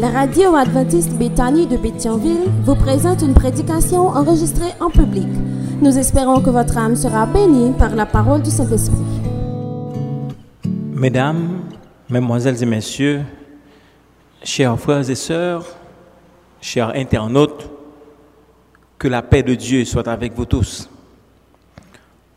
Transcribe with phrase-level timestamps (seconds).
[0.00, 5.28] La radio adventiste Béthanie de Béthionville vous présente une prédication enregistrée en public.
[5.82, 8.96] Nous espérons que votre âme sera bénie par la parole du Saint-Esprit.
[10.94, 11.64] Mesdames,
[12.08, 13.20] Mesdemoiselles et Messieurs,
[14.42, 15.66] chers frères et sœurs,
[16.62, 17.68] chers internautes,
[18.96, 20.88] que la paix de Dieu soit avec vous tous.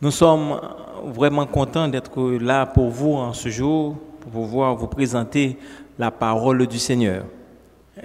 [0.01, 0.59] Nous sommes
[1.05, 5.57] vraiment contents d'être là pour vous en ce jour, pour pouvoir vous présenter
[5.97, 7.23] la parole du Seigneur.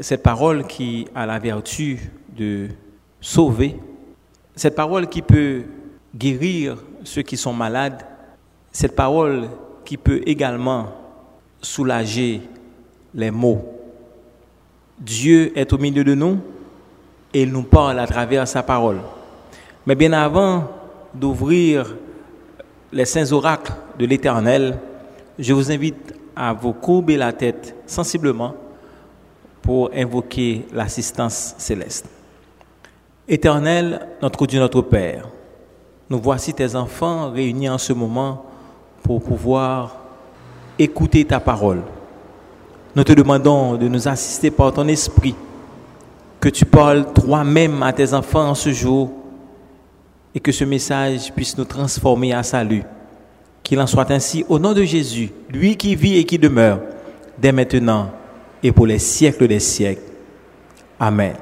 [0.00, 2.68] Cette parole qui a la vertu de
[3.20, 3.76] sauver,
[4.54, 5.62] cette parole qui peut
[6.14, 8.04] guérir ceux qui sont malades,
[8.70, 9.48] cette parole
[9.84, 10.90] qui peut également
[11.62, 12.42] soulager
[13.14, 13.64] les maux.
[14.98, 16.38] Dieu est au milieu de nous
[17.32, 19.00] et il nous parle à travers sa parole.
[19.86, 20.70] Mais bien avant
[21.14, 21.96] d'ouvrir
[22.92, 24.78] les saints oracles de l'Éternel,
[25.38, 28.54] je vous invite à vous courber la tête sensiblement
[29.68, 32.06] pour invoquer l'assistance céleste.
[33.28, 35.28] Éternel, notre Dieu, notre Père,
[36.08, 38.46] nous voici tes enfants réunis en ce moment
[39.02, 39.94] pour pouvoir
[40.78, 41.82] écouter ta parole.
[42.96, 45.34] Nous te demandons de nous assister par ton esprit,
[46.40, 49.10] que tu parles toi-même à tes enfants en ce jour
[50.34, 52.84] et que ce message puisse nous transformer à salut.
[53.62, 56.80] Qu'il en soit ainsi au nom de Jésus, lui qui vit et qui demeure,
[57.36, 58.12] dès maintenant
[58.62, 60.02] et pour les siècles des siècles.
[60.98, 61.34] Amen.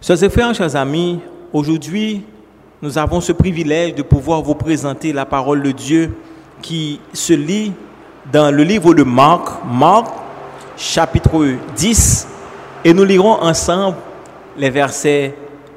[0.00, 1.20] Chers frères, chers amis,
[1.52, 2.24] aujourd'hui,
[2.82, 6.16] nous avons ce privilège de pouvoir vous présenter la parole de Dieu
[6.62, 7.72] qui se lit
[8.32, 10.08] dans le livre de Marc, Marc
[10.76, 12.26] chapitre 10,
[12.84, 13.98] et nous lirons ensemble
[14.56, 15.34] les versets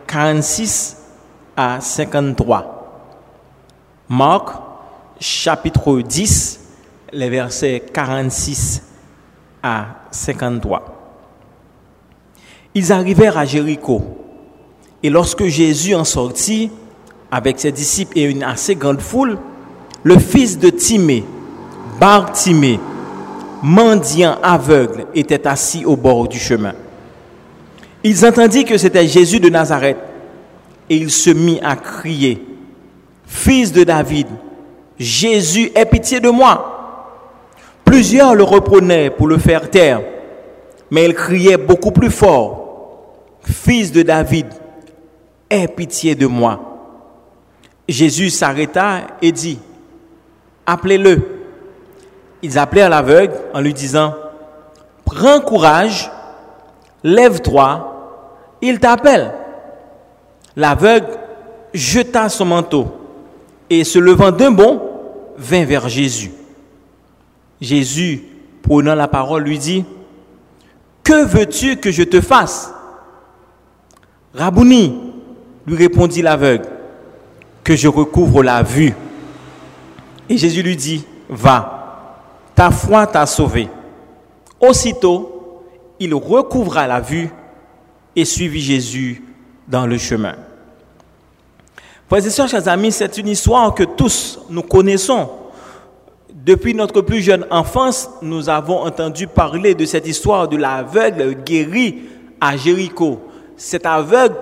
[0.08, 0.98] 46
[1.58, 3.20] à 53.
[4.10, 4.50] Marc
[5.20, 6.60] chapitre 10,
[7.12, 8.92] les versets 46
[9.64, 10.83] à 53.
[12.75, 14.02] Ils arrivèrent à Jéricho.
[15.02, 16.70] Et lorsque Jésus en sortit,
[17.32, 19.39] avec ses disciples et une assez grande foule,
[20.04, 21.23] le fils de Timée,
[21.99, 22.80] Bartimée,
[23.64, 26.73] mendiant aveugle, était assis au bord du chemin.
[28.04, 29.98] Ils entendirent que c'était Jésus de Nazareth
[30.89, 32.45] et il se mit à crier,
[33.26, 34.27] Fils de David,
[34.99, 36.73] Jésus, aie pitié de moi.
[37.86, 40.02] Plusieurs le reprenaient pour le faire taire,
[40.89, 42.60] mais il criait beaucoup plus fort,
[43.44, 44.48] Fils de David,
[45.49, 46.60] aie pitié de moi.
[47.88, 49.60] Jésus s'arrêta et dit,
[50.66, 51.21] appelez-le.
[52.42, 54.14] Ils appelèrent l'aveugle en lui disant,
[55.05, 56.10] prends courage,
[57.04, 58.17] lève-toi,
[58.61, 59.33] il t'appelle.
[60.55, 61.17] L'aveugle
[61.73, 62.88] jeta son manteau
[63.70, 64.82] et se levant d'un bond,
[65.38, 66.32] vint vers Jésus.
[67.61, 68.23] Jésus,
[68.61, 69.86] prenant la parole, lui dit,
[71.03, 72.73] Que veux-tu que je te fasse?
[74.33, 74.95] Rabouni,
[75.67, 76.65] lui répondit l'aveugle,
[77.64, 78.93] que je recouvre la vue.
[80.30, 82.19] Et Jésus lui dit, Va,
[82.55, 83.70] ta foi t'a sauvé.
[84.59, 85.61] Aussitôt,
[85.99, 87.30] il recouvra la vue
[88.15, 89.23] et suivit Jésus
[89.67, 90.35] dans le chemin.
[92.08, 95.30] Frères et sœurs, chers amis, c'est une histoire que tous nous connaissons.
[96.43, 102.02] Depuis notre plus jeune enfance, nous avons entendu parler de cette histoire de l'aveugle guéri
[102.42, 103.21] à Jéricho.
[103.55, 104.36] Cet aveugle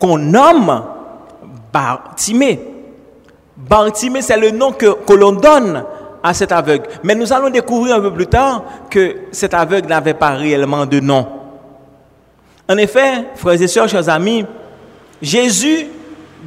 [0.00, 0.82] qu'on nomme
[1.72, 2.60] Bartimée.
[3.56, 5.84] Bartimée, c'est le nom que, que l'on donne
[6.24, 6.88] à cet aveugle.
[7.04, 10.98] Mais nous allons découvrir un peu plus tard que cet aveugle n'avait pas réellement de
[10.98, 11.26] nom.
[12.68, 14.44] En effet, frères et sœurs, chers amis,
[15.22, 15.86] Jésus,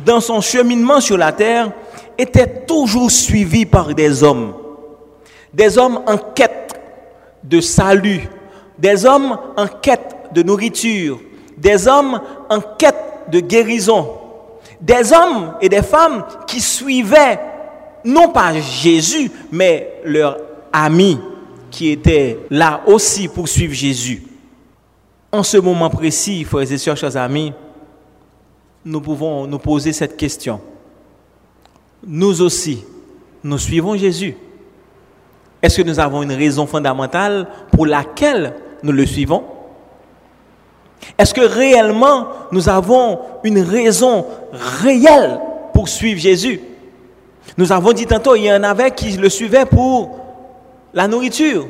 [0.06, 1.72] dans son cheminement sur la terre,
[2.18, 4.53] était toujours suivi par des hommes.
[5.53, 6.80] Des hommes en quête
[7.44, 8.28] de salut,
[8.78, 11.19] des hommes en quête de nourriture,
[11.58, 12.19] des hommes
[12.50, 12.96] en quête
[13.31, 14.09] de guérison,
[14.81, 17.40] des hommes et des femmes qui suivaient
[18.03, 20.38] non pas Jésus, mais leurs
[20.72, 21.20] amis
[21.72, 24.23] qui étaient là aussi pour suivre Jésus.
[25.32, 27.53] En ce moment précis, frères et sœurs, chers amis,
[28.87, 30.61] nous pouvons nous poser cette question.
[32.05, 32.85] Nous aussi,
[33.43, 34.37] nous suivons Jésus.
[35.61, 38.53] Est-ce que nous avons une raison fondamentale pour laquelle
[38.84, 39.43] nous le suivons?
[41.17, 45.37] Est-ce que réellement nous avons une raison réelle
[45.73, 46.61] pour suivre Jésus?
[47.57, 50.17] Nous avons dit tantôt, il y en avait qui le suivaient pour
[50.93, 51.67] la nourriture.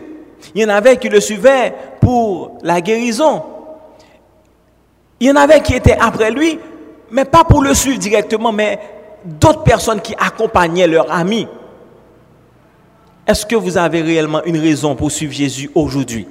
[0.53, 3.41] Il y en avait qui le suivaient pour la guérison.
[5.19, 6.59] Il y en avait qui étaient après lui,
[7.11, 8.79] mais pas pour le suivre directement, mais
[9.23, 11.47] d'autres personnes qui accompagnaient leurs amis.
[13.25, 16.27] Est-ce que vous avez réellement une raison pour suivre Jésus aujourd'hui?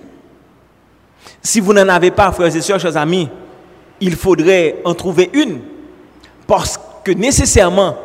[1.42, 3.28] Si vous n'en avez pas, frères et sœurs, chers amis,
[4.00, 5.60] il faudrait en trouver une.
[6.46, 7.96] Parce que nécessairement,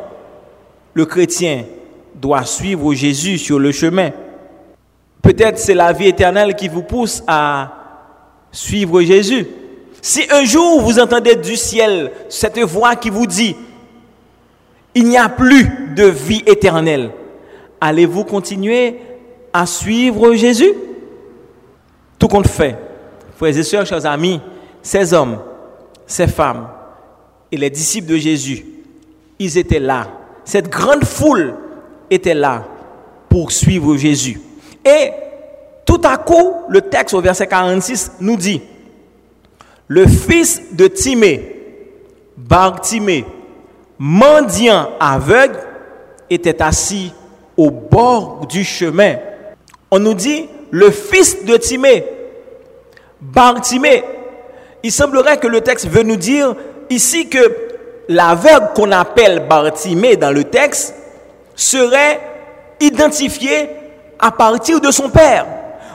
[0.94, 1.64] le chrétien
[2.14, 4.10] doit suivre Jésus sur le chemin.
[5.22, 7.72] Peut-être c'est la vie éternelle qui vous pousse à
[8.50, 9.46] suivre Jésus.
[10.04, 13.54] Si un jour vous entendez du ciel cette voix qui vous dit,
[14.96, 17.12] il n'y a plus de vie éternelle,
[17.80, 18.96] allez-vous continuer
[19.52, 20.72] à suivre Jésus?
[22.18, 22.76] Tout compte fait,
[23.36, 24.40] frères et sœurs, chers amis,
[24.82, 25.38] ces hommes,
[26.04, 26.66] ces femmes
[27.52, 28.66] et les disciples de Jésus,
[29.38, 30.08] ils étaient là.
[30.44, 31.54] Cette grande foule
[32.10, 32.64] était là
[33.28, 34.40] pour suivre Jésus.
[34.84, 35.12] Et
[35.86, 38.62] tout à coup, le texte au verset 46 nous dit,
[39.88, 41.56] le fils de Timée,
[42.36, 43.24] Bartimée,
[43.98, 45.58] mendiant aveugle,
[46.30, 47.12] était assis
[47.56, 49.16] au bord du chemin.
[49.90, 52.04] On nous dit, le fils de Timée,
[53.20, 54.02] Bartimée,
[54.82, 56.56] il semblerait que le texte veut nous dire
[56.90, 57.54] ici que
[58.08, 60.94] l'aveugle qu'on appelle Bartimée dans le texte
[61.54, 62.20] serait
[62.80, 63.68] identifié
[64.18, 65.46] à partir de son père.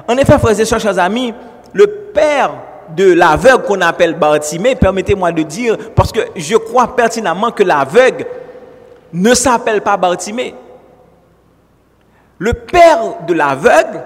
[0.08, 1.34] En effet, frères et sœurs, chers amis,
[1.74, 2.52] le père
[2.96, 8.26] de l'aveugle qu'on appelle Bartimée, permettez-moi de dire, parce que je crois pertinemment que l'aveugle
[9.14, 10.56] ne s'appelle pas Bartimée.
[12.40, 14.04] Le père de l'aveugle,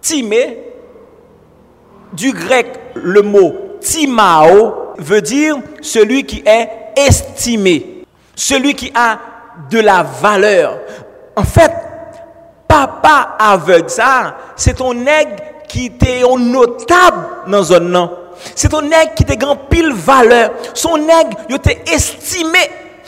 [0.00, 0.58] Timée,
[2.12, 8.04] du grec, le mot Timao veut dire celui qui est estimé,
[8.34, 9.18] celui qui a
[9.70, 10.78] de la valeur.
[11.36, 11.70] En fait,
[12.66, 15.36] papa aveugle, ça, c'est ton nègre
[15.68, 18.10] qui était notable dans.
[18.54, 20.52] C'est ton nègre qui était grand pile valeur.
[20.74, 22.58] Son nègre, il était estimé.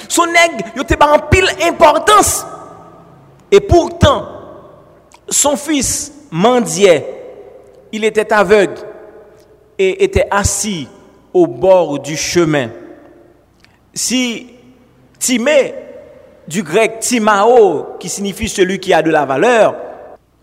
[0.08, 2.44] Son nègre, il était en pile importance.
[3.50, 4.26] Et pourtant,
[5.28, 7.16] son fils mendiait.
[7.92, 8.74] Il était aveugle
[9.78, 10.88] et était assis
[11.32, 12.70] au bord du chemin.
[13.92, 14.48] Si
[15.18, 15.74] Timée,
[16.46, 19.76] du grec Timao, qui signifie celui qui a de la valeur,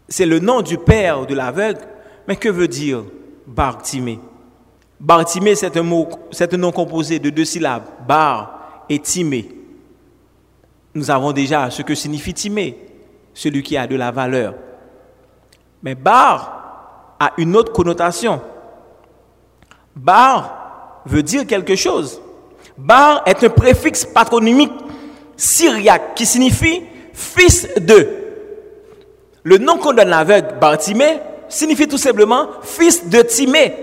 [0.07, 1.81] c'est le nom du père de l'aveugle,
[2.27, 3.03] mais que veut dire
[3.47, 4.19] Bartimée
[4.99, 9.49] Bartimée, c'est un, mot, c'est un nom composé de deux syllabes, Bar et Timée.
[10.93, 12.77] Nous avons déjà ce que signifie Timée,
[13.33, 14.55] celui qui a de la valeur.
[15.83, 18.41] Mais Bar a une autre connotation.
[19.95, 22.19] Bar veut dire quelque chose.
[22.75, 24.73] Bar est un préfixe patronymique
[25.35, 26.81] syriaque qui signifie
[27.13, 28.09] fils de.
[29.43, 30.55] Le nom qu'on donne à l'aveugle,
[31.49, 33.73] signifie tout simplement fils de Timée.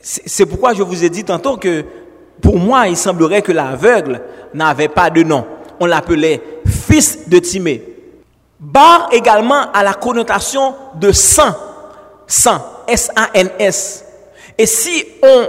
[0.00, 1.84] C'est pourquoi je vous ai dit tantôt que
[2.40, 4.20] pour moi, il semblerait que l'aveugle
[4.54, 5.44] n'avait pas de nom.
[5.80, 7.82] On l'appelait fils de Timée.
[8.60, 11.54] Bar également a la connotation de sang.
[12.26, 12.60] Sang.
[12.86, 14.04] S-A-N-S.
[14.56, 15.46] Et si on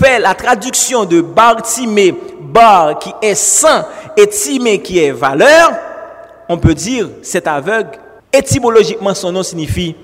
[0.00, 3.84] fait la traduction de bar Timée, bar qui est sang
[4.16, 5.72] et Timée qui est valeur,
[6.48, 7.98] on peut dire cet aveugle,
[8.32, 9.94] étymologiquement son nom signifie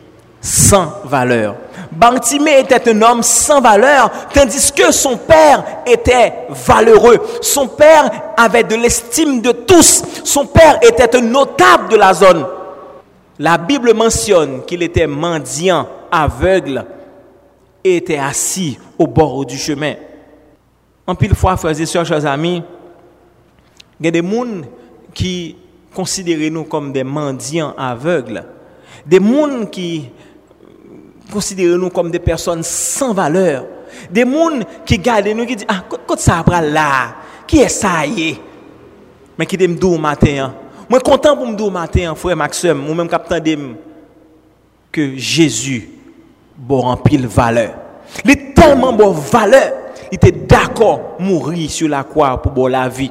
[0.44, 1.56] sans valeur.
[1.91, 7.19] Bartimée était un homme sans valeur, tandis que son père était valeureux.
[7.41, 10.02] Son père avait de l'estime de tous.
[10.23, 12.44] Son père était un notable de la zone.
[13.38, 16.84] La Bible mentionne qu'il était mendiant, aveugle,
[17.82, 19.94] et était assis au bord du chemin.
[21.06, 22.63] En pile fois, frères et sœurs, chers amis,
[23.98, 24.63] il y a des gens
[25.15, 25.56] qui
[25.94, 28.44] considèrent nous comme des mendiants aveugles.
[29.06, 30.10] Des gens qui
[31.34, 33.67] considérez nous comme des personnes sans valeur.
[34.10, 37.14] Des gens qui gardent nous, qui disent, ah, quand ça va là,
[37.46, 38.05] qui est ça?
[39.36, 40.44] Mais qui me au matin.
[40.44, 40.55] Hein.
[40.88, 43.74] Moi, content pour me dire matin, frère Maxime, moi-même, capitaine,
[44.93, 45.88] que Jésus,
[46.56, 47.74] bon rempli de valeur.
[48.24, 49.72] Il est tellement bon valeur,
[50.12, 53.10] il était d'accord mourir sur la croix pour bon la vie.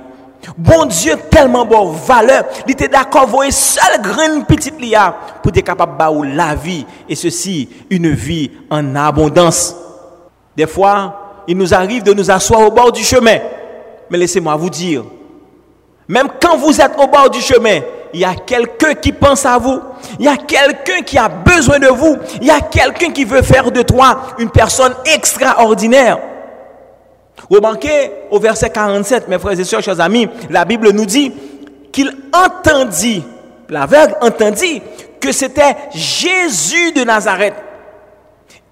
[0.57, 5.63] Bon Dieu, tellement bon valeur, il était d'accord voir seule graine petite lia pour être
[5.63, 9.75] capable de la vie et ceci, une vie en abondance.
[10.55, 13.37] Des fois, il nous arrive de nous asseoir au bord du chemin.
[14.09, 15.03] Mais laissez-moi vous dire,
[16.07, 17.79] même quand vous êtes au bord du chemin,
[18.13, 19.79] il y a quelqu'un qui pense à vous.
[20.19, 22.17] Il y a quelqu'un qui a besoin de vous.
[22.41, 26.19] Il y a quelqu'un qui veut faire de toi une personne extraordinaire.
[27.49, 31.31] Remarquez au verset 47, mes frères et sœurs, chers amis, la Bible nous dit
[31.91, 33.23] qu'il entendit,
[33.69, 34.81] l'aveugle entendit
[35.19, 37.55] que c'était Jésus de Nazareth.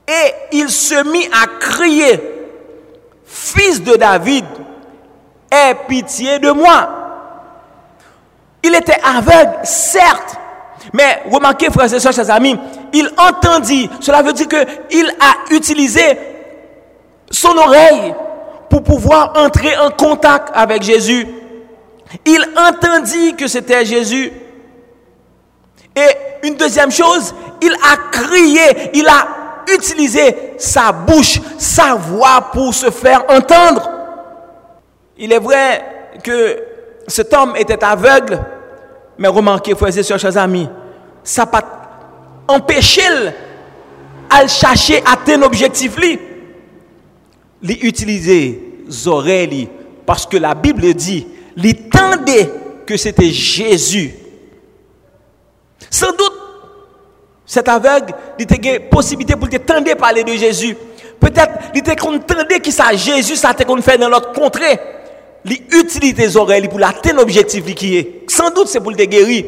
[0.07, 2.19] Et il se mit à crier,
[3.25, 4.45] Fils de David,
[5.49, 6.89] aie pitié de moi.
[8.63, 10.37] Il était aveugle, certes,
[10.93, 12.57] Mais remarquez, frères et sœurs, chers amis,
[12.93, 13.89] il entendit.
[13.99, 16.17] Cela veut dire qu'il a utilisé
[17.29, 18.13] son oreille
[18.71, 21.27] pour pouvoir entrer en contact avec Jésus.
[22.25, 24.31] Il entendit que c'était Jésus.
[25.93, 29.27] Et une deuxième chose, il a crié, il a
[29.73, 33.89] utilisé sa bouche, sa voix pour se faire entendre.
[35.17, 35.83] Il est vrai
[36.23, 36.63] que
[37.07, 38.39] cet homme était aveugle,
[39.17, 40.69] mais remarquez, frères et sœurs, chers amis,
[41.25, 41.63] ça n'a pas
[42.47, 43.03] empêché
[44.29, 45.97] à chercher à atteindre l'objectif.
[47.63, 48.59] Il utilisait
[49.05, 49.67] oreilles
[50.05, 51.27] parce que la Bible dit,
[51.57, 52.49] il tendait
[52.85, 54.13] que c'était Jésus.
[55.89, 56.33] Sans doute,
[57.45, 59.57] cet aveugle, il avait possibilité pour te
[59.95, 60.75] parler de Jésus.
[61.19, 64.79] Peut-être, il était tendait que ça Jésus, ça qu'on fait dans l'autre contrée.
[65.45, 68.23] Il utilise les oreilles pour atteindre l'objectif qui est.
[68.27, 69.45] Sans doute, c'est pour te guérir.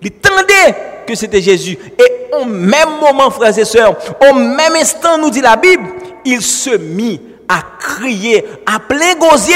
[0.00, 0.10] Il
[1.06, 1.78] que c'était Jésus.
[1.98, 3.96] Et au même moment, frères et sœurs,
[4.28, 5.84] au même instant, nous dit la Bible,
[6.24, 9.54] il se mit à crier à plein gosier,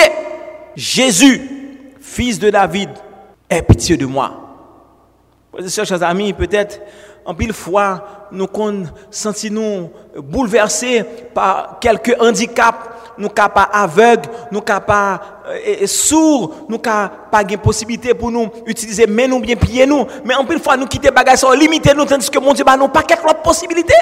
[0.74, 1.40] Jésus,
[2.00, 2.90] fils de David,
[3.50, 4.38] aie pitié de moi.
[5.68, 6.80] Chers amis, peut-être
[7.24, 8.48] en pile fois, nous
[9.10, 11.04] senti nous bouleversés
[11.34, 12.88] par quelques handicaps,
[13.18, 19.28] nous pas aveugles, nous pas euh, sourds, nous pas de possibilité pour nous utiliser mais
[19.28, 22.30] nous bien pieds nous, mais en pile fois nous quitter bagages sont limités nous tandis
[22.30, 23.94] que mon Dieu bah nous pas quelques possibilité.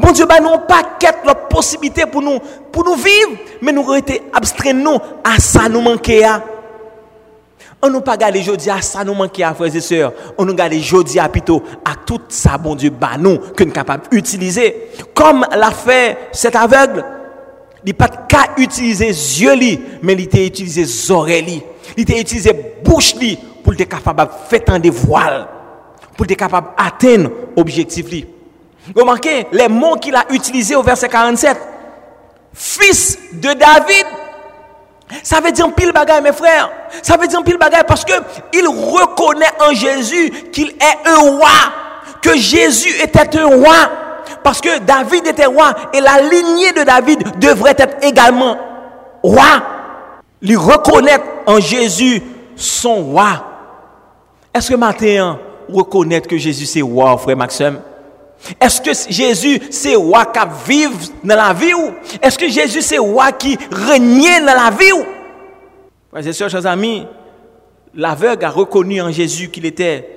[0.00, 2.38] Mon Dieu bah nous pas quelques possibilité pour nous
[2.70, 4.76] pour nous vivre, mais nous été abstraits
[5.24, 6.24] à ça nous manquer
[7.80, 10.12] on nous pas garder jodi à ça nous manquer à frères et sœurs.
[10.36, 14.08] On nous garder jodi à à tout ça bon Dieu bah nous que nous capable
[14.08, 17.04] d'utiliser comme l'a fait cet aveugle.
[17.84, 21.62] Il pas qu'à utiliser yeux li, mais il t'a utilisé oreilles
[21.96, 22.52] Il t'a utilisé
[22.84, 25.46] bouche li pour être capable de faire des voiles,
[26.16, 28.06] pour être capable d'atteindre l'objectif.
[28.94, 31.56] Remarquez les mots qu'il a utilisés au verset 47.
[32.52, 34.06] Fils de David,
[35.22, 36.70] ça veut dire pile bagaille, mes frères.
[37.02, 38.12] Ça veut dire pile bagaille parce que
[38.52, 41.48] il reconnaît en Jésus qu'il est un roi.
[42.22, 43.90] Que Jésus était un roi.
[44.42, 45.72] Parce que David était roi.
[45.92, 48.56] Et la lignée de David devrait être également
[49.22, 49.62] roi.
[50.42, 52.22] Il reconnaît en Jésus
[52.56, 53.44] son roi.
[54.52, 55.38] Est-ce que maintenant,
[55.72, 57.80] reconnaître que Jésus c'est roi, frère Maxime?
[58.60, 61.90] Est-ce que Jésus c'est roi qui vit dans la vie ou?
[62.22, 65.04] Est-ce que Jésus c'est roi qui règne dans la vie ou?
[66.10, 67.06] Frères et sœurs, chers amis,
[67.94, 70.16] l'aveugle a reconnu en Jésus qu'il était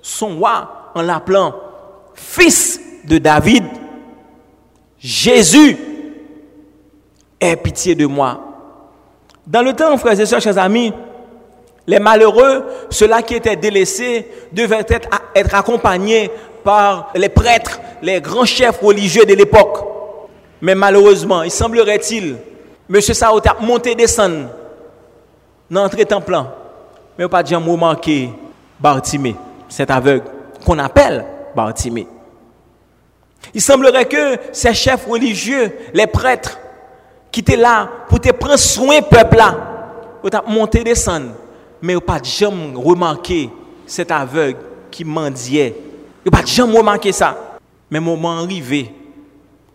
[0.00, 1.54] son roi en l'appelant
[2.14, 3.64] fils de David.
[4.98, 5.76] Jésus,
[7.40, 8.40] aie pitié de moi.
[9.46, 10.92] Dans le temps, frères et sœurs, chers amis,
[11.92, 16.30] les malheureux, ceux-là qui étaient délaissés, devaient être, accompagnés
[16.64, 19.84] par les prêtres, les grands chefs religieux de l'époque.
[20.62, 22.36] Mais malheureusement, il semblerait-il,
[22.88, 23.00] M.
[23.02, 24.48] Sao a monté descendre
[25.70, 26.46] dans l'entrée plan.
[27.18, 28.30] Mais pas jamais manqué
[28.80, 29.36] Bartimée,
[29.68, 30.24] cet aveugle
[30.64, 32.06] qu'on appelle Bartimée.
[33.52, 36.58] Il semblerait que ces chefs religieux, les prêtres,
[37.30, 39.54] qui étaient là pour te prendre soin peuple là,
[40.22, 41.32] pour monter descendre,
[41.82, 43.50] mais pas jamais remarqué
[43.86, 44.58] cet aveugle
[44.90, 45.74] qui mendiait
[46.24, 47.36] il pas jamais remarqué ça.
[47.90, 48.92] Mais moment arrivé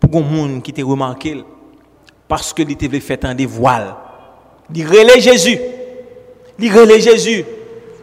[0.00, 1.44] pour un monde qui t'a remarqué
[2.26, 3.94] parce que il était fait un des voiles.
[4.74, 5.58] Il relève Jésus.
[6.58, 7.44] Il relève Jésus.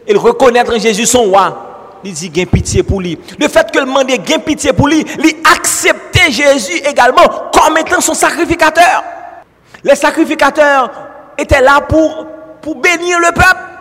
[0.08, 1.98] Il reconnaître Jésus son roi.
[2.04, 3.18] Il dit gain pitié pour lui.
[3.38, 8.00] Le fait que le monde gain pitié pour lui, il acceptait Jésus également comme étant
[8.00, 9.02] son sacrificateur.
[9.82, 10.90] Les sacrificateurs
[11.36, 12.26] étaient là pour,
[12.62, 13.75] pour bénir le peuple,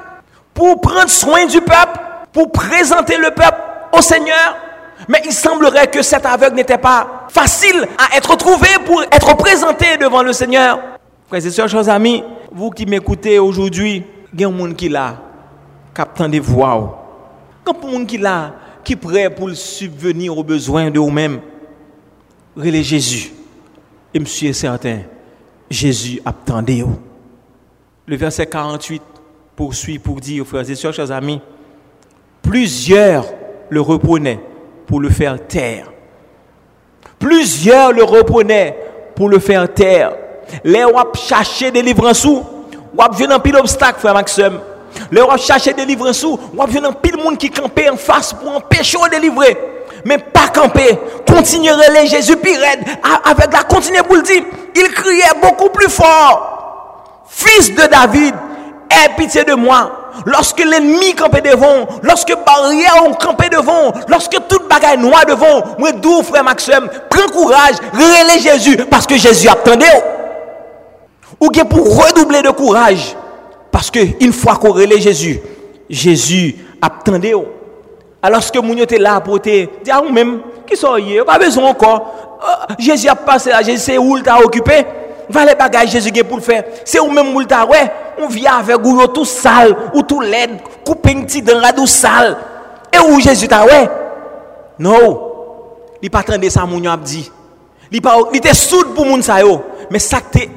[0.55, 1.99] pour prendre soin du peuple,
[2.31, 4.57] pour présenter le peuple au Seigneur.
[5.09, 9.97] Mais il semblerait que cet aveugle n'était pas facile à être trouvé pour être présenté
[9.97, 10.79] devant le Seigneur.
[11.27, 14.87] Frères et sœurs, chers amis, vous qui m'écoutez aujourd'hui, il y a un monde qui
[14.87, 15.17] là,
[15.93, 17.05] captant des voix.
[17.65, 21.41] Quand un monde qui là, qui prêt pour subvenir aux besoins de vous-même,
[22.55, 23.33] relais Jésus.
[24.13, 24.99] Et monsieur est certain,
[25.69, 26.85] Jésus attendez
[28.05, 29.01] Le verset 48
[29.55, 31.41] poursuit pour dire, frères et sœurs, chers amis,
[32.41, 33.25] plusieurs
[33.69, 34.39] le reprenaient
[34.85, 35.91] pour le faire taire.
[37.17, 38.77] Plusieurs le reprenaient
[39.15, 40.13] pour le faire taire.
[40.63, 42.43] Les wap chercher délivrance ou
[42.95, 44.59] wap venir un pile obstacle frère Maxime.
[45.11, 48.55] Les wap chercher délivrance ou wap venir un pile monde qui campait en face pour
[48.55, 49.57] empêcher de délivrer.
[50.03, 52.79] Mais pas camper, continuer les Jésus pirate
[53.23, 54.43] avec la continuer pour le dire.
[54.75, 57.23] Il criait beaucoup plus fort.
[57.27, 58.35] Fils de David,
[58.89, 60.05] aie pitié de moi.
[60.25, 65.91] lorsque l'ennemi campait devant, lorsque barrière ont campé devant, lorsque toute bagaille noire devant, moi
[65.91, 69.85] doux frère Maxime, prends courage, relais Jésus parce que Jésus attendait.
[71.39, 73.15] Ou bien pour redoubler de courage
[73.71, 75.39] parce que une fois qu'on relais Jésus,
[75.89, 77.33] Jésus attendait.
[78.21, 82.39] Alors que mon était là pour te dire même qui sont pas besoin encore.
[82.41, 84.85] Oh, Jésus a passé là, Jésus c'est où il t'a occupé?
[85.29, 86.63] Va les bagages Jésus pour le faire.
[86.83, 90.21] C'est où même où il t'a ouais, on vient avec ou tout sale ou tout
[90.21, 92.37] laid, couper un petit dans la sale.
[92.93, 93.89] Et où Jésus t'a ouais.
[94.79, 95.31] Non.
[96.01, 97.31] Il pas attendre ça mon a dit.
[97.91, 100.49] Il pas il était soude pour moun ça yo, mais ça qui est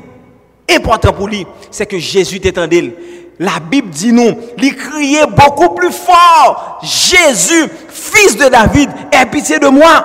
[0.76, 2.94] important pour lui, c'est que Jésus t'étendait.
[3.38, 9.58] La Bible dit nous, il criait beaucoup plus fort, Jésus, fils de David, aie pitié
[9.58, 10.04] de moi.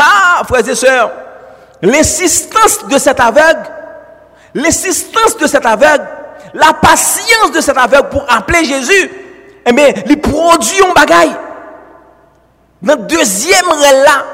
[0.00, 1.10] Ah, frères et sœurs,
[1.82, 3.68] l'insistance de cet aveugle,
[4.54, 6.06] l'insistance de cet aveugle,
[6.54, 9.10] la patience de cet aveugle pour appeler Jésus,
[9.66, 11.36] eh bien, il produit un bagaille.
[12.80, 13.66] Dans le deuxième
[14.04, 14.24] là,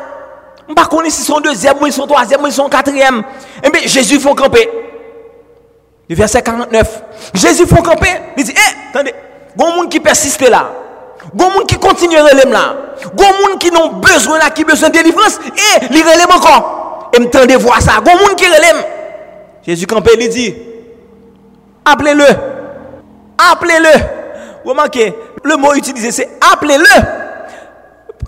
[0.68, 3.22] on ne pas si son deuxième, ou son troisième, ou son quatrième.
[3.62, 4.68] Eh bien, Jésus faut camper.
[6.10, 7.02] Verset 49.
[7.34, 8.20] Jésus faut camper.
[8.36, 9.14] Il dit, eh, attendez,
[9.56, 10.70] il y a monde qui persiste là.
[11.34, 12.32] Il y a monde qui continue à là.
[12.32, 15.38] Il y a monde qui ont besoin là, qui besoin de délivrance.
[15.56, 16.87] Et il relève encore.
[17.12, 17.92] Et me de voir ça.
[18.04, 18.84] Il a monde qui relève.
[19.66, 20.54] Jésus campé, il dit,
[21.84, 22.24] appelez-le.
[23.52, 24.00] Appelez-le.
[24.64, 27.02] Vous remarquez, le mot utilisé, c'est appelez-le.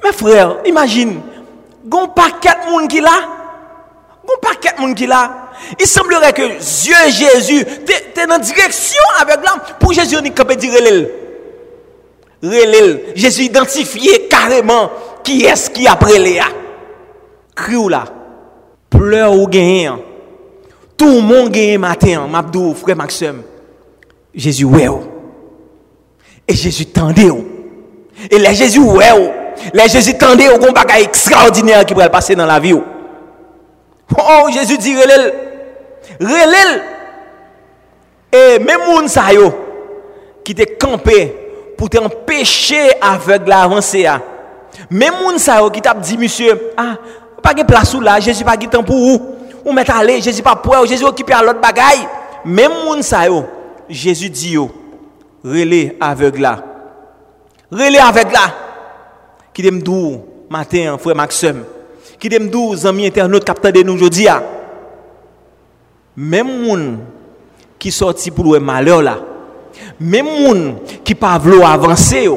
[0.04, 1.20] Mes frères, imagine,
[1.84, 3.10] il y a un paquet de monde qui là.
[4.24, 5.50] Il y a un paquet de monde qui là.
[5.78, 9.60] Il semblerait que Dieu Jésus, tu es dans direction avec l'homme.
[9.78, 11.10] Pour Jésus, on peut dire relève.
[13.14, 14.90] Jésus identifié carrément
[15.22, 16.40] qui est-ce qui a prélé.
[17.54, 18.04] Cri ou là?
[18.90, 19.92] Pleur ou gagne.
[20.96, 22.26] Tout le monde gagne matin.
[22.26, 23.42] Mabdou, frère Maxime.
[24.34, 24.88] Jésus, ouais.
[26.46, 27.30] Et Jésus tendait.
[28.30, 29.32] Et les Jésus, ouais.
[29.72, 32.74] Les Jésus tendait au bagage extraordinaire qui pourrait passer dans la vie.
[32.74, 35.32] Oh, Jésus dit, relève.
[36.20, 36.82] Relève.
[38.32, 39.26] Et même moun sa
[40.44, 41.34] qui te campé
[41.76, 44.06] pour t'empêcher avec l'avancée.
[44.88, 46.96] Même moun sa qui t'a dit monsieur, ah,
[47.40, 49.36] Ou pa gen plasou la, Jezi pa gitan pou ou.
[49.64, 52.02] Ou met ale, Jezi pa pou e, ou, Jezi okipe a lot bagay.
[52.44, 53.46] Mem moun sa yo,
[53.88, 54.66] Jezi di yo,
[55.40, 56.58] rele avegla.
[57.72, 58.44] Rele avegla.
[59.56, 60.18] Ki dem dou,
[60.52, 61.64] matin, fwe Maxem.
[62.20, 64.36] Ki dem dou, zami internaut kapten de nou jodi ya.
[66.12, 66.86] Mem moun
[67.80, 69.16] ki sorti pou lwe maleur la.
[69.96, 70.66] Mem moun
[71.08, 72.36] ki pa vlo avanse yo.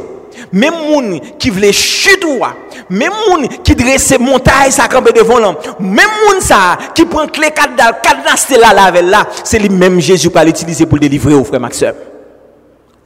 [0.55, 2.53] Mem moun ki vle chidou wa.
[2.89, 7.51] Même moun qui dresse montagne ça camper devant là, même moun ça qui prend clé
[7.51, 11.93] cadenas là là là, c'est le même Jésus pas l'utiliser pour délivrer au frère Maxime.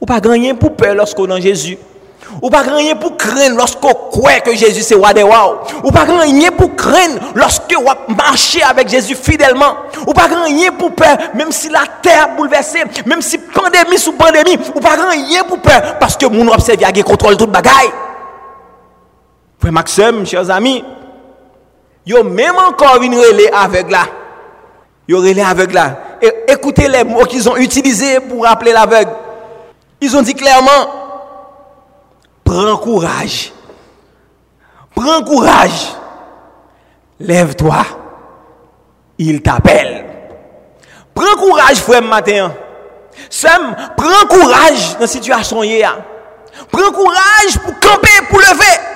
[0.00, 1.76] Ou pas gagner pour peur lorsqu'on dans Jésus.
[2.42, 5.64] Ou pas rien pour craindre lorsque vous croyez que Jésus c'est roi des rois.
[5.82, 9.76] Ou pas rien pour craindre lorsque vous marchez avec Jésus fidèlement.
[10.06, 14.58] Ou pas rien pour peur, même si la terre bouleversée, même si pandémie sous pandémie,
[14.74, 17.90] ou pas rien pour peur, parce que mon observe qui contrôle toute bagaille.
[19.58, 20.84] Frère Maxime, chers amis,
[22.06, 24.06] yo même encore une relais avec là.
[25.08, 25.98] Yo relais avec là.
[26.22, 29.10] Et écoutez les mots qu'ils ont utilisés pour rappeler l'aveugle.
[30.00, 31.08] Ils ont dit clairement,
[32.48, 33.52] Prends courage.
[34.94, 35.92] Prends courage.
[37.20, 37.84] Lève-toi.
[39.18, 40.06] Il t'appelle.
[41.14, 42.54] Prends courage, frère, matin.
[43.28, 46.02] Sam, prends courage dans la situation hier.
[46.72, 48.87] Prends courage pour camper, pour lever.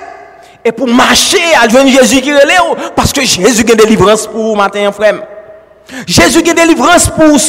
[0.65, 2.91] Et pour marcher à Jésus qui relève.
[2.95, 5.23] Parce que Jésus a délivrance pour vous, matin, frère.
[6.07, 7.39] Jésus a délivrance pour vous.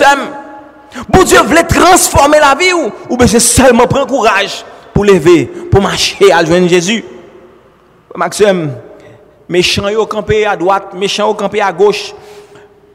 [1.12, 5.46] Pour Dieu voulait transformer la vie ou, ou bien c'est seulement prendre courage pour lever,
[5.70, 7.05] pour marcher à Jésus.
[8.14, 8.70] Maxime,
[9.48, 12.14] méchant au campé à droite, méchant au campé à gauche,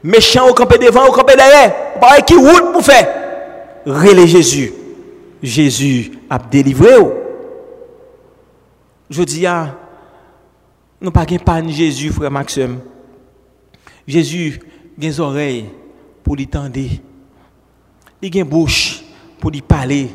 [0.02, 1.74] méchant au campé devant, au campé derrière.
[2.00, 3.06] Pas qui route pour faire?
[3.84, 4.72] Relais Jésus.
[5.42, 6.94] Jésus a délivré.
[9.10, 9.66] Je dis, ah,
[11.00, 12.78] nous pas pas Jésus, frère Maxime.
[14.06, 14.60] Jésus
[14.96, 15.66] a des oreilles
[16.22, 16.78] pour lui tendre.
[18.22, 19.02] Il a bouche
[19.38, 20.10] pour lui parler.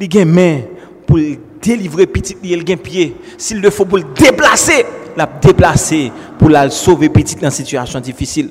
[0.00, 0.60] Il a une main
[1.06, 1.18] pour
[1.62, 4.84] délivrer petit il a pied s'il le faut pour le déplacer
[5.16, 8.50] la déplacer pour la sauver petit dans une situation difficile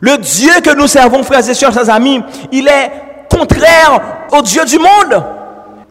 [0.00, 2.20] le Dieu que nous servons frères et sœurs chers amis
[2.52, 2.90] il est
[3.30, 5.24] contraire au Dieu du monde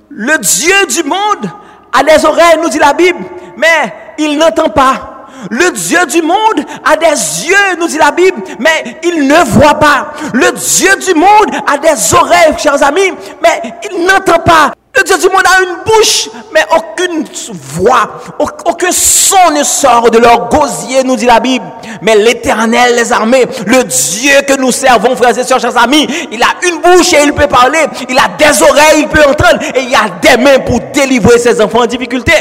[0.09, 1.51] le Dieu du monde
[1.91, 3.19] a des oreilles nous dit la Bible
[3.57, 5.13] mais il n'entend pas
[5.49, 9.75] le Dieu du monde a des yeux, nous dit la Bible, mais il ne voit
[9.75, 10.13] pas.
[10.33, 14.73] Le Dieu du monde a des oreilles, chers amis, mais il n'entend pas.
[14.95, 20.19] Le Dieu du monde a une bouche, mais aucune voix, aucun son ne sort de
[20.19, 21.65] leur gosier, nous dit la Bible.
[22.03, 26.41] Mais l'éternel, les armées, le Dieu que nous servons, frères et sœurs, chers amis, il
[26.43, 29.81] a une bouche et il peut parler, il a des oreilles, il peut entendre, et
[29.81, 32.33] il a des mains pour délivrer ses enfants en difficulté.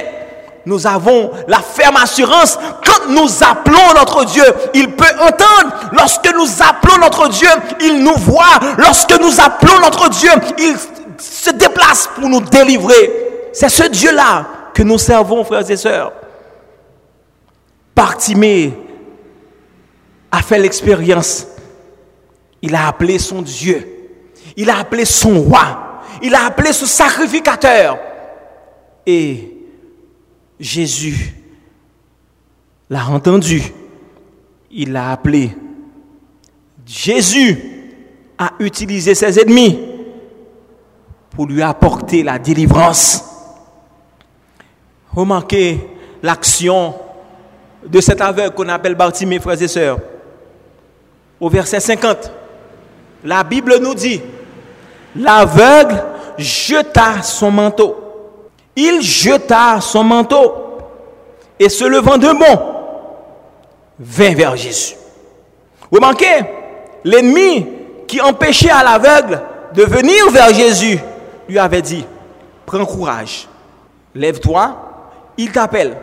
[0.64, 4.44] Nous avons la ferme assurance, quand nous appelons notre Dieu,
[4.74, 5.90] il peut entendre.
[5.92, 7.48] Lorsque nous appelons notre Dieu,
[7.80, 8.60] il nous voit.
[8.78, 10.76] Lorsque nous appelons notre Dieu, il
[11.18, 13.50] se déplace pour nous délivrer.
[13.52, 16.12] C'est ce Dieu-là que nous servons, frères et sœurs.
[17.94, 18.72] Partimé
[20.30, 21.46] a fait l'expérience.
[22.62, 23.88] Il a appelé son Dieu.
[24.56, 26.02] Il a appelé son roi.
[26.22, 27.98] Il a appelé son sacrificateur.
[29.04, 29.61] Et
[30.62, 31.34] Jésus
[32.88, 33.60] l'a entendu.
[34.70, 35.50] Il l'a appelé.
[36.86, 37.58] Jésus
[38.38, 39.80] a utilisé ses ennemis
[41.30, 43.24] pour lui apporter la délivrance.
[45.12, 45.80] Remarquez
[46.22, 46.94] l'action
[47.84, 49.98] de cet aveugle qu'on appelle Bartimée, frères et sœurs.
[51.40, 52.30] Au verset 50,
[53.24, 54.20] la Bible nous dit,
[55.16, 56.04] l'aveugle
[56.38, 58.11] jeta son manteau.
[58.76, 60.54] Il jeta son manteau
[61.58, 62.58] et se levant de bon,
[63.98, 64.94] vint vers Jésus.
[65.90, 66.40] Remarquez,
[67.04, 67.66] l'ennemi
[68.06, 69.40] qui empêchait à l'aveugle
[69.74, 70.98] de venir vers Jésus
[71.48, 72.04] lui avait dit,
[72.64, 73.48] prends courage,
[74.14, 74.76] lève-toi,
[75.36, 75.96] il t'appelle.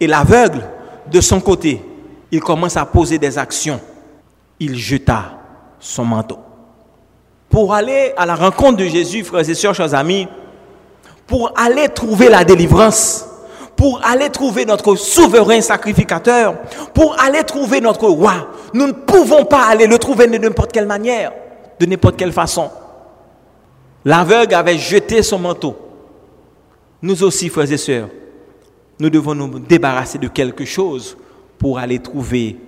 [0.00, 0.62] Et l'aveugle,
[1.10, 1.82] de son côté,
[2.30, 3.80] il commence à poser des actions.
[4.58, 5.32] Il jeta
[5.78, 6.38] son manteau.
[7.48, 10.26] Pour aller à la rencontre de Jésus, frères et sœurs, chers amis,
[11.26, 13.26] pour aller trouver la délivrance,
[13.76, 16.56] pour aller trouver notre souverain sacrificateur,
[16.92, 20.86] pour aller trouver notre roi, nous ne pouvons pas aller le trouver de n'importe quelle
[20.86, 21.32] manière,
[21.80, 22.70] de n'importe quelle façon.
[24.04, 25.76] L'aveugle avait jeté son manteau.
[27.00, 28.08] Nous aussi, frères et sœurs,
[28.98, 31.16] nous devons nous débarrasser de quelque chose
[31.58, 32.58] pour aller trouver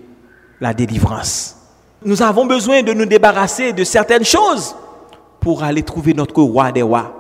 [0.61, 1.57] la délivrance.
[2.05, 4.75] Nous avons besoin de nous débarrasser de certaines choses
[5.40, 7.16] pour aller trouver notre roi des rois.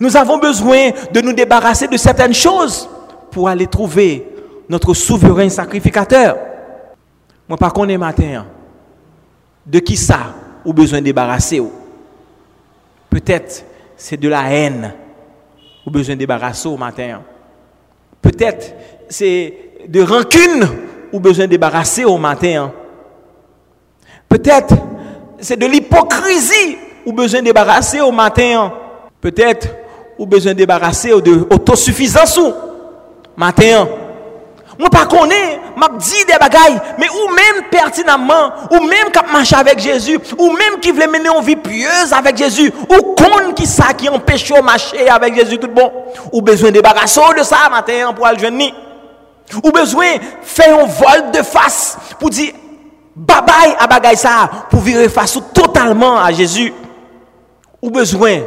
[0.00, 2.88] Nous avons besoin de nous débarrasser de certaines choses
[3.30, 4.26] pour aller trouver
[4.68, 6.36] notre souverain sacrificateur.
[7.48, 8.46] Moi, par contre, matin,
[9.64, 11.62] de qui ça ou besoin de débarrasser
[13.10, 13.64] Peut-être
[13.96, 14.92] c'est de la haine
[15.86, 17.22] ou besoin de débarrasser au matin.
[18.20, 18.74] Peut-être
[19.08, 19.54] c'est
[19.88, 20.68] de rancune
[21.12, 22.72] ou besoin de débarrasser au matin.
[24.28, 24.74] Peut-être
[25.40, 28.72] c'est de l'hypocrisie ou besoin de débarrasser au matin.
[29.20, 29.68] Peut-être
[30.18, 32.52] ou besoin de débarrasser de autosuffisance ou
[33.36, 33.88] matin.
[34.78, 39.52] Moi pas connais, m'a dit des bagailles, mais ou même pertinemment, ou même qui marche
[39.52, 43.66] avec Jésus, ou même qui veut mener une vie pieuse avec Jésus, ou con qui
[43.66, 45.90] ça qui empêche de marcher avec Jésus tout bon,
[46.32, 48.72] ou besoin de débarrasser de ça matin pour aller joindre
[49.64, 50.06] ou besoin
[50.42, 52.52] faire un vol de face pour dire
[53.16, 56.72] bye bye à bagaille ça pour virer face totalement à Jésus.
[57.80, 58.40] Ou besoin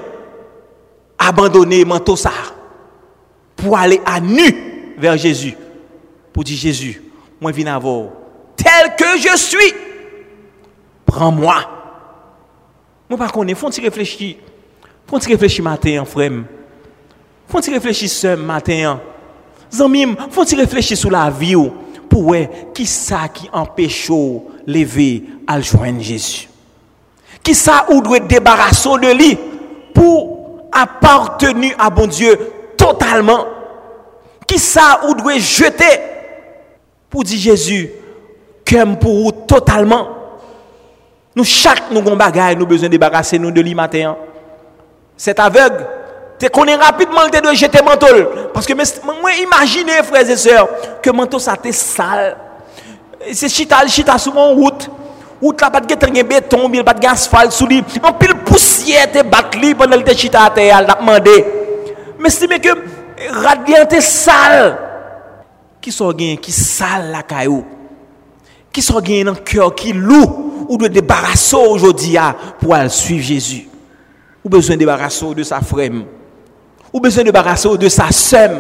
[1.28, 2.32] abandonner manteau ça
[3.56, 5.56] pour aller à nu vers Jésus.
[6.34, 7.02] Pour dire Jésus,
[7.40, 8.10] moi viens avoir
[8.56, 9.74] tel que je suis.
[11.06, 11.56] Prends-moi.
[13.10, 14.38] Moi pas connais, faut tu réfléchir?
[15.06, 16.32] Faut tu réfléchir matin, frère?
[17.48, 19.00] Faut réfléchir ce matin?
[19.70, 21.56] Zamim, faut réfléchir sur la vie
[22.10, 22.36] pour
[22.74, 24.10] qui ça qui empêche
[24.66, 26.48] lever à joindre Jésus.
[27.44, 29.38] Qui ça ou doit débarrasser de lui
[29.94, 30.41] pour
[30.72, 32.38] appartenu à bon Dieu
[32.78, 33.46] totalement.
[34.48, 36.00] Qui ça ou doit jeter
[37.10, 37.92] pour dire Jésus,
[38.70, 40.08] comme pour vous totalement.
[41.36, 44.18] Nous, chaque nous avons bagaille, nous besoin de débarrasser nous de lui matin.
[45.16, 45.86] Cet aveugle,
[46.40, 48.08] tu connais rapidement le de jeter manteau.
[48.54, 50.68] Parce que moi, imaginez, frères et sœurs,
[51.02, 52.36] que manteau ça t'est sale.
[53.32, 54.90] C'est chita, chita sur mon route
[55.42, 57.84] ou la pas de béton, il pas de asphalte sous lui.
[58.04, 61.46] En pile poussière te bat lui pendant le chita à terre, l'a demandé.
[62.20, 62.70] Mais c'est que
[63.32, 64.78] radiant est sale.
[65.82, 67.66] Qui sont qui sale la caillou?
[68.72, 72.18] Qui sont gain dans cœur qui lourd ou de débarrasser aujourd'hui
[72.60, 73.68] pour aller suivre Jésus?
[74.46, 75.92] Ou besoin de débarrasser de sa frère?
[76.94, 78.52] Ou besoin de débarrasser de sa sœur?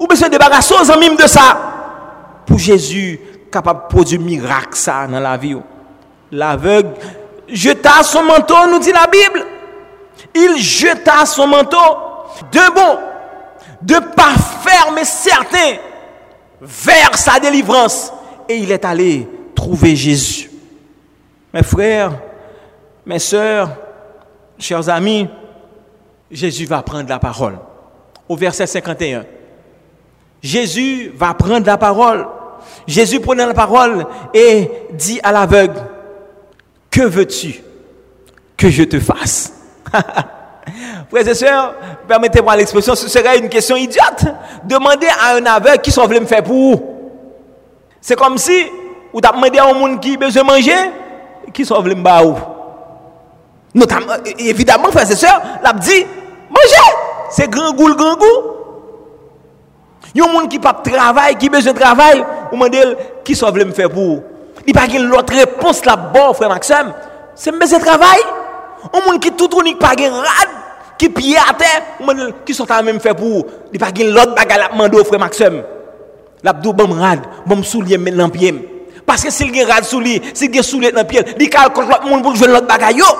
[0.00, 2.42] Ou besoin de débarrasser aux amis de ça?
[2.46, 3.20] Pour Jésus
[3.52, 5.56] capable de produire miracle ça dans la vie
[6.30, 6.94] l'aveugle
[7.52, 9.46] jeta son manteau, nous dit la Bible.
[10.34, 11.76] Il jeta son manteau
[12.52, 12.98] de bon,
[13.82, 15.76] de pas ferme et certain
[16.60, 18.12] vers sa délivrance.
[18.48, 20.50] Et il est allé trouver Jésus.
[21.52, 22.12] Mes frères,
[23.04, 23.70] mes sœurs,
[24.58, 25.28] chers amis,
[26.30, 27.58] Jésus va prendre la parole.
[28.28, 29.24] Au verset 51.
[30.42, 32.26] Jésus va prendre la parole.
[32.86, 35.80] Jésus prenait la parole et dit à l'aveugle,
[36.90, 37.62] que veux-tu
[38.56, 39.52] que je te fasse?
[41.10, 41.74] Frères et sœurs,
[42.06, 44.26] permettez-moi l'expression, ce serait une question idiote.
[44.64, 46.82] Demandez à un aveugle qui sont me faire pour vous.
[48.00, 48.66] C'est comme si
[49.12, 50.90] vous demandé à un monde qui a besoin de manger,
[51.52, 52.36] qui sont me faire
[53.74, 56.04] Notamment, évidemment, frères et sœurs, l'a dit,
[56.48, 56.96] mangez,
[57.30, 58.60] c'est grand goût, grand goût.
[60.14, 62.82] Il y a un monde qui pas travail, qui a besoin de travail, vous demandez
[63.24, 64.22] qui sont me faire pour vous?
[64.66, 66.92] Il n'y a pas l'autre réponse là-bas, frère Maxime.
[67.34, 68.18] C'est de travail.
[68.92, 70.48] Un monde qui tout unique pas rad
[71.00, 71.82] qui pied à terre,
[72.44, 75.62] qui sont à même fait pour il pas gain l'autre bagarre la mando frère Maxime.
[76.42, 78.54] L'abdou bam rad, bam soulier maintenant pied.
[79.06, 82.22] Parce que s'il gain rad soulier, s'il gain soulier dans pied, il calcule l'autre monde
[82.22, 83.16] pour jouer l'autre bagarre.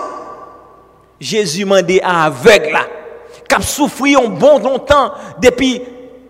[1.18, 2.80] Jésus mandé à aveugle là,
[3.48, 5.80] qui souffri un bon longtemps depuis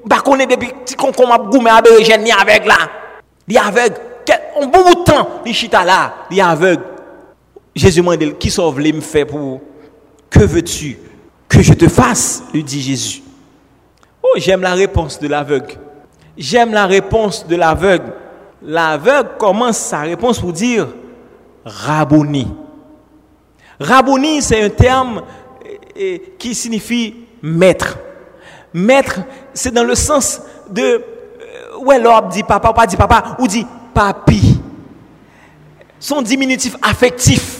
[0.04, 2.76] bah connaît depuis con comme goumé aveugle là.
[3.48, 3.96] Il aveugle,
[4.60, 5.84] un bon bout de temps, il chita
[6.42, 6.82] aveugle.
[7.74, 9.60] Jésus m'a dit, qui sauve les me pour
[10.28, 10.98] Que veux-tu
[11.48, 12.44] que je te fasse?
[12.54, 13.22] Lui dit Jésus.
[14.22, 15.74] Oh, j'aime la réponse de l'aveugle.
[16.36, 18.12] J'aime la réponse de l'aveugle.
[18.62, 20.88] L'aveugle commence sa réponse pour dire
[21.64, 22.48] Rabouni.
[23.80, 25.22] Rabouni, c'est un terme
[25.64, 27.98] eh, eh, qui signifie maître.
[28.72, 29.20] Maître,
[29.54, 31.02] c'est dans le sens de euh,
[31.80, 33.66] ouais, l'homme dit papa, pas dit papa, ou dit
[34.00, 34.58] papi.
[35.98, 37.58] Son diminutif affectif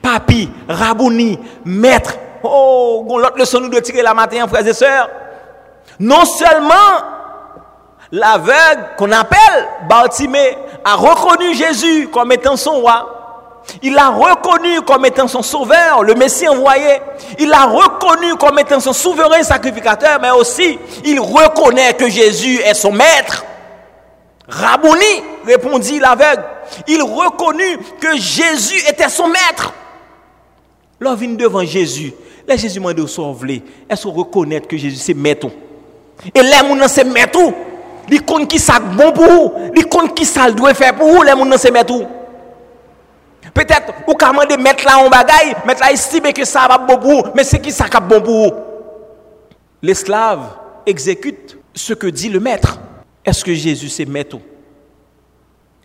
[0.00, 2.14] papi, rabouni, maître.
[2.44, 5.10] Oh, l'autre leçon nous de tirer la matin, frères et sœurs.
[5.98, 6.74] Non seulement
[8.12, 13.62] l'aveugle qu'on appelle Baltimé a reconnu Jésus comme étant son roi.
[13.82, 17.00] Il l'a reconnu comme étant son sauveur, le Messie envoyé.
[17.40, 22.74] Il l'a reconnu comme étant son souverain sacrificateur, mais aussi il reconnaît que Jésus est
[22.74, 23.44] son maître.
[24.48, 26.44] Rabouni, répondit l'aveugle.
[26.86, 29.72] Il reconnut que Jésus était son maître.
[31.00, 32.12] Là, vient devant Jésus.
[32.46, 33.62] Là, Jésus m'a dit, sauver.
[33.88, 35.48] Est-ce qu'on reconnaît que Jésus c'est maître?
[36.34, 37.38] Et là, mon c'est maître.
[38.08, 39.52] Les compte qui ça bon pour vous.
[39.74, 41.22] Les compte qui ça doit faire pour vous.
[41.22, 41.94] Les gens c'est maître.
[43.52, 46.98] Peut-être, ou comment de mettre là en bagaille, mettre là estime que ça va bon
[46.98, 48.52] pour vous, mais c'est qui ça bon pour vous.
[49.80, 50.40] L'esclave
[50.84, 52.78] exécute ce que dit le maître.
[53.24, 54.38] Est-ce que Jésus c'est maître?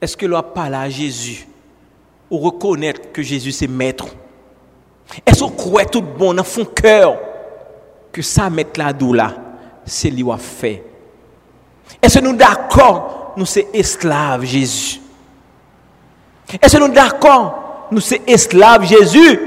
[0.02, 1.48] Est-ce que l'on parle à Jésus?
[2.30, 4.08] Ou reconnaître que Jésus c'est maître?
[5.26, 7.18] Est-ce qu'on croit tout bon dans son cœur
[8.12, 9.36] que ça mettre là là,
[9.86, 10.84] c'est lui a fait?
[12.02, 15.02] Est-ce que nous d'accord, nous sommes esclaves Jésus?
[16.62, 19.40] Est-ce que nous d'accord, nous sommes esclaves Jésus?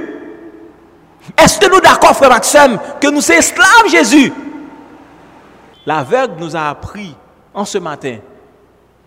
[1.39, 4.33] Est-ce que nous d'accord, frère Maxime, que nous sommes esclaves Jésus?
[5.87, 7.15] L'aveugle nous a appris
[7.55, 8.19] en ce matin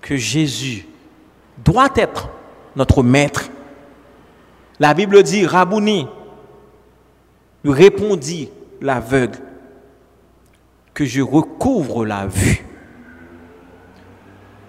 [0.02, 0.88] que Jésus
[1.64, 2.30] doit être
[2.76, 3.50] notre maître.
[4.80, 6.08] La Bible dit, Rabouni,
[7.64, 8.50] répondit
[8.82, 9.40] l'aveugle
[10.94, 12.66] que je recouvre la vue.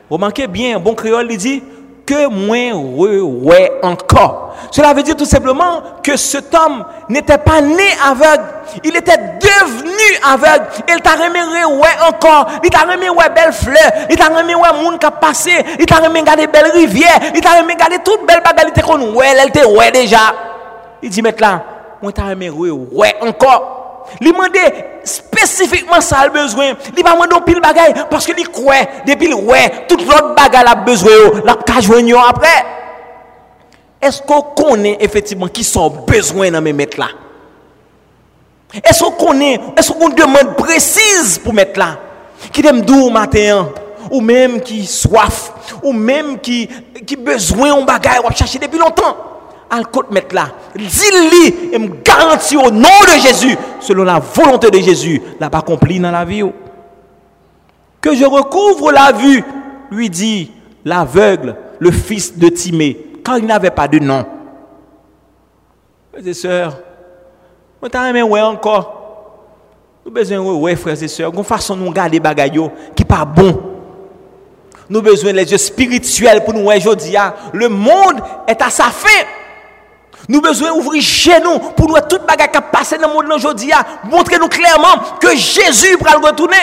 [0.08, 1.62] Remarquez bien, bon créole, il dit
[2.06, 4.54] que moins ouais encore.
[4.70, 8.44] Cela veut dire tout simplement que cet homme n'était pas né aveugle,
[8.84, 10.66] il était devenu aveugle.
[10.88, 14.82] Il t'a remis ouais encore, il t'a remis ouais belle fleur, il t'a remis ouais
[14.82, 18.26] monde qui a passé, il t'a remis regarder belle rivière, il t'a remis regarder toute
[18.26, 20.32] belle bagalité qu'on ouais, elle était ouais déjà.
[21.02, 21.60] Il dit maintenant,
[22.00, 23.75] moi t'a aimé ouais encore
[24.20, 24.60] li mandé
[25.04, 26.72] spécifiquement ça a besoin.
[26.96, 28.74] Li pas mandé pile bagaille parce que li croit.
[29.06, 32.64] Depuis ouais toute l'autre bagaille a besoin la ka joindre après.
[34.00, 37.08] Est-ce qu'on connaît effectivement qui sont besoin dans mes mettre là?
[38.84, 41.98] Est-ce qu'on connaît est-ce qu'on demande précise pour mettre là?
[42.52, 43.68] Qui aime doux matin
[44.10, 46.68] ou même qui soif ou même qui
[47.06, 49.35] qui besoin on bagaille ou depuis longtemps?
[49.70, 50.48] Al mettre là.
[50.74, 55.58] Dis-lui et me garantis au nom de Jésus, selon la volonté de Jésus, l'a pas
[55.58, 56.44] accompli dans la vie.
[58.00, 59.42] Que je recouvre la vue,
[59.90, 60.50] lui dit
[60.84, 64.24] l'aveugle, le fils de Timée, quand il n'avait pas de nom.
[66.12, 66.78] Frères et sœurs,
[67.82, 68.92] on t'a aimé ouais encore.
[70.04, 72.60] Nous besoin ouais frères et sœurs, une façon nous garder bagaille
[72.94, 73.60] qui pas bon.
[74.88, 77.16] Nous besoin les yeux spirituels pour nous aujourd'hui.
[77.52, 79.24] Le monde est à sa fin.
[80.28, 83.32] Nous besoin ouvrir chez nous pour nous toute bagarre qui a passé dans le monde
[83.32, 83.70] aujourd'hui,
[84.04, 86.56] montrer nous clairement que Jésus va retourner.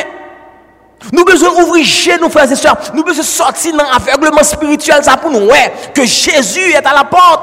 [1.11, 2.77] Nous besoin ouvrir chez nous, frères et sœurs.
[2.93, 7.41] Nous besoin sortir dans l'aveuglement spirituel pour nous, ouais, que Jésus est à la porte.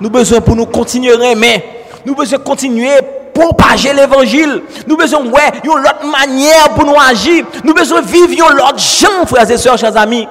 [0.00, 1.64] Nous besoin pour nous continuer à aimer.
[2.04, 2.98] Nous besoin continuer
[3.32, 4.62] propager l'évangile.
[4.86, 7.44] Nous besoin ouais, une autre manière pour nous agir.
[7.64, 10.26] Nous besoin vivre une autre gens, frères et sœurs, chers amis.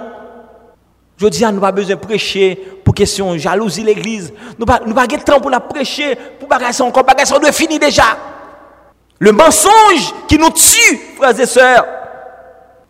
[1.18, 2.60] Je dis, nous pas besoin de prêcher
[2.94, 4.34] question jalousie l'église.
[4.58, 7.80] Nous pas nous pas de temps pour la prêcher pour bagager encore bagager de fini
[7.80, 8.18] déjà.
[9.20, 11.86] Le mensonge qui nous tue, frères et sœurs.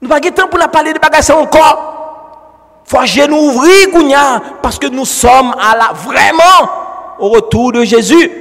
[0.02, 1.94] Nous pas de temps pour la parler de bagager encore.
[2.86, 2.98] Faut
[3.30, 6.70] nous ouvrir parce que nous sommes à la vraiment
[7.20, 8.32] au retour de Jésus.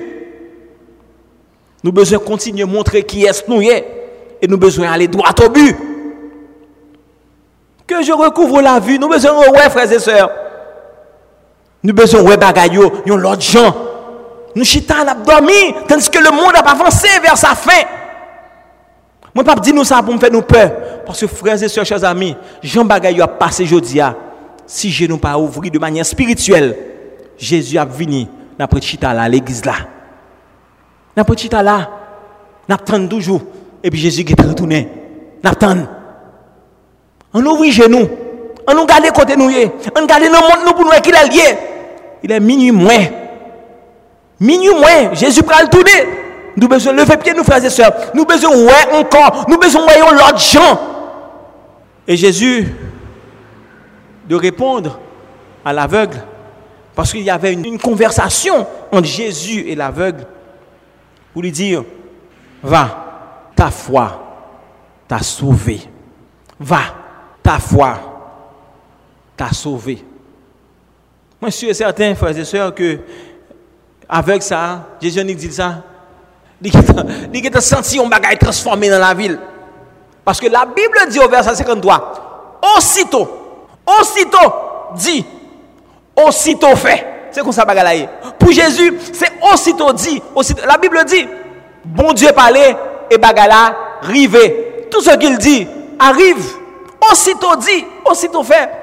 [1.84, 5.76] Nous besoin continuer à montrer qui est nous et nous besoin aller droit au but.
[7.86, 10.30] Que je recouvre la vue, nous besoin ouais frères et sœurs.
[11.82, 13.74] Nous besoin bagaille yon l'autre gens.
[14.54, 17.82] Nous chita à dormi tandis que le monde a avancé vers sa fin.
[19.34, 20.70] Moi pas dire nous ça pour me faire nous peur
[21.06, 24.00] parce que frères et sœurs chers amis, Jean bagaille a passé aujourd'hui
[24.66, 26.76] si je n'ai pas ouvert de manière spirituelle,
[27.36, 28.26] Jésus a venu
[28.58, 29.74] dans chita là, l'église là.
[31.16, 31.90] Dans chita là,
[32.68, 33.42] n'attend toujours.
[33.82, 34.88] Et puis Jésus qui est retourné.
[35.42, 35.76] N'attend.
[37.34, 38.08] On ouvre genoux.
[38.66, 39.50] On nous garde côté nous.
[39.50, 41.58] On regarde le monde nous pour nous qu'il est lié.
[42.22, 43.06] Il est minuit moins.
[44.38, 45.14] Minuit moins.
[45.14, 46.08] Jésus prend le tourner.
[46.56, 47.92] Nous besoin lever pied, nous frères et sœurs.
[48.14, 49.46] Nous besoin ouais encore.
[49.48, 50.80] Nous besoin ouais l'autre gens.
[52.06, 52.68] Et Jésus
[54.28, 54.98] de répondre
[55.64, 56.22] à l'aveugle,
[56.94, 60.26] parce qu'il y avait une, conversation entre Jésus et l'aveugle,
[61.32, 61.84] pour lui dire,
[62.62, 64.50] va, ta foi
[65.08, 65.80] t'a sauvé.
[66.60, 66.80] Va,
[67.42, 67.98] ta foi
[69.36, 70.04] t'a sauvé.
[71.42, 73.00] Moi, je suis certain, frères et sœurs, que
[74.08, 75.82] avec ça, Jésus nous dit ça,
[76.62, 79.40] il a senti un bagage transformé dans la ville.
[80.24, 83.28] Parce que la Bible dit au verset 53, aussitôt,
[83.84, 84.54] Aussitôt
[84.94, 85.26] dit,
[86.14, 87.04] aussitôt fait.
[87.32, 88.08] C'est comme ça bagalaye.
[88.38, 90.22] Pour Jésus, c'est aussitôt dit.
[90.36, 90.62] Aussitôt.
[90.64, 91.26] La Bible dit,
[91.84, 92.76] bon Dieu parlait
[93.10, 94.86] et bagala rivé.
[94.92, 95.66] Tout ce qu'il dit
[95.98, 96.52] arrive.
[97.10, 98.81] Aussitôt dit, aussitôt fait.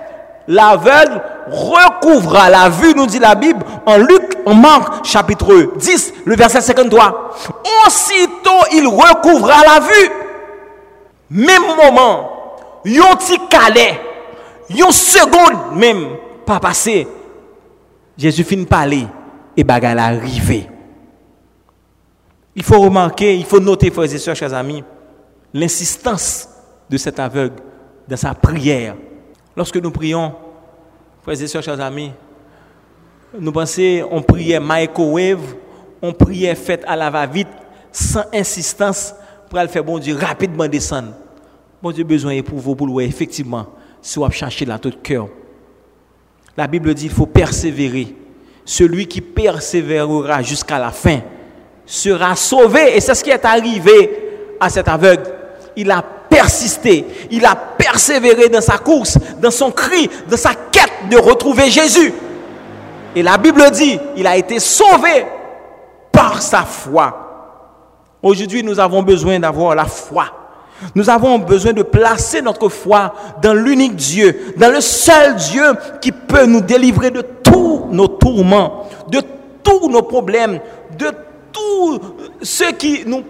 [0.50, 6.36] L'aveugle recouvra la vue, nous dit la Bible, en Luc, en Marc, chapitre 10, le
[6.36, 7.36] verset 53.
[7.86, 10.12] Aussitôt il recouvra la vue.
[11.30, 12.32] Même moment,
[12.84, 13.16] yon
[13.48, 14.02] calais
[14.70, 17.08] une seconde même pas passé,
[18.18, 19.08] Jésus finit parler
[19.56, 20.68] et bagarre arrivé.
[22.56, 24.84] Il faut remarquer, il faut noter, frères et sœurs, chers amis,
[25.54, 26.50] l'insistance
[26.90, 27.56] de cet aveugle
[28.08, 28.96] dans sa prière.
[29.60, 30.34] Lorsque nous prions,
[31.22, 32.14] frères et sœurs, chers amis,
[33.38, 35.54] nous pensons, on priait microwave,
[36.02, 37.50] on priait fait à la va-vite,
[37.92, 39.14] sans insistance,
[39.50, 41.10] pour aller faire bon Dieu rapidement descendre.
[41.84, 43.68] Bon Dieu besoin pour vous, pour effectivement,
[44.02, 45.28] si on chercher dans tout cœur.
[46.56, 48.16] La Bible dit qu'il faut persévérer.
[48.64, 51.20] Celui qui persévérera jusqu'à la fin
[51.86, 52.96] sera sauvé.
[52.96, 55.30] Et c'est ce qui est arrivé à cet aveugle.
[55.76, 61.10] Il a persisté, il a persévéré dans sa course, dans son cri, dans sa quête
[61.10, 62.14] de retrouver Jésus.
[63.16, 65.26] Et la Bible dit, il a été sauvé
[66.12, 67.26] par sa foi.
[68.22, 70.26] Aujourd'hui, nous avons besoin d'avoir la foi
[70.96, 75.64] nous avons besoin de placer notre foi dans l'unique Dieu, dans le seul Dieu
[76.02, 79.22] qui peut nous délivrer de tous nos tourments, de
[79.62, 80.60] tous nos problèmes,
[80.98, 81.12] de
[81.52, 82.00] tout
[82.42, 83.24] ce qui nous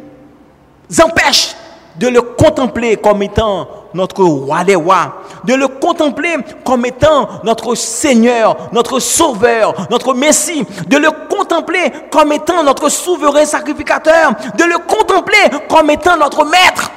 [1.02, 1.56] empêche
[2.00, 7.76] de le contempler comme étant notre roi des rois, de le contempler comme étant notre
[7.76, 14.78] Seigneur, notre Sauveur, notre Messie, de le contempler comme étant notre souverain sacrificateur, de le
[14.78, 15.38] contempler
[15.70, 16.90] comme étant notre Maître.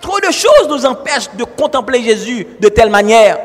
[0.00, 3.38] Trop de choses nous empêchent de contempler Jésus de telle manière.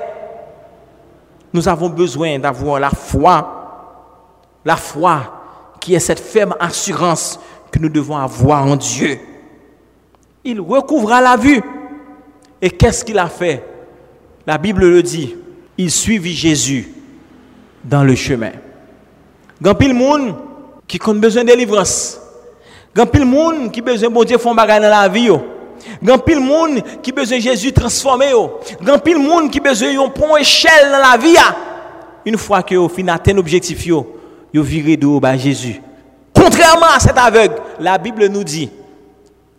[1.54, 3.48] Nous avons besoin d'avoir la foi,
[4.66, 5.20] la foi
[5.80, 7.40] qui est cette ferme assurance
[7.72, 9.20] que nous devons avoir en Dieu.
[10.50, 11.62] Il recouvra la vue.
[12.62, 13.62] Et qu'est-ce qu'il a fait?
[14.46, 15.36] La Bible le dit.
[15.78, 16.90] Il suivit Jésus
[17.84, 18.52] dans le chemin.
[19.62, 20.36] Quand pile monde
[20.88, 22.18] qui a besoin de délivrance.
[22.96, 25.30] Quand pile monde qui a besoin de Dieu font bagarre dans la vie.
[26.02, 28.28] Grand pile monde qui besoin Jésus transformé.
[28.82, 31.36] Grand pile monde qui besoin un pont échelle dans la vie
[32.26, 34.16] Une fois que au fin atteint objectif yo,
[34.54, 35.82] yo viré de bas Jésus.
[36.34, 38.70] Contrairement à cet aveugle, la Bible nous dit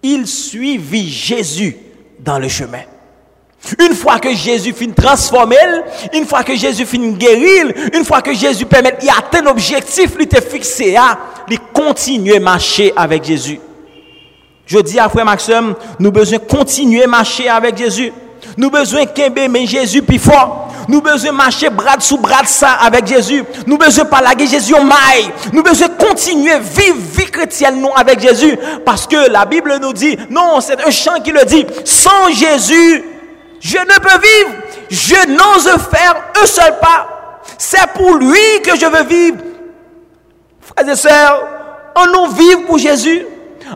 [0.03, 1.77] il suivit Jésus
[2.19, 2.83] dans le chemin.
[3.81, 5.57] Une fois que Jésus finit transformer,
[6.15, 10.41] une fois que Jésus finit guérir, une fois que Jésus permet d'atteindre l'objectif, il était
[10.41, 11.19] fixé à,
[11.51, 13.59] il continuer à marcher avec Jésus.
[14.65, 18.13] Je dis à frère Maxime, nous besoin continuer à marcher avec Jésus.
[18.59, 20.69] Nous besoin qu'aimer mais Jésus plus fort.
[20.89, 23.45] Nous besoin marcher bras sous bras ça avec Jésus.
[23.69, 25.31] Nous besoin pas laguer Jésus au maille.
[25.53, 28.59] Nous besoin continuer vivre vie chrétienne nous avec Jésus.
[28.85, 33.05] Parce que la Bible nous dit, non, c'est un chant qui le dit, sans Jésus,
[33.61, 34.51] je ne peux vivre.
[34.91, 37.41] Je n'ose faire un seul pas.
[37.57, 39.37] C'est pour lui que je veux vivre.
[40.61, 41.47] Frères et sœurs,
[41.95, 43.25] on nous vit pour Jésus.